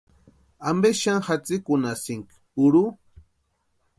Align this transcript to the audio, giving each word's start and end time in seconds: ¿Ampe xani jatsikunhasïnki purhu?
¿Ampe 0.69 0.89
xani 1.01 1.25
jatsikunhasïnki 1.27 2.35
purhu? 2.53 2.83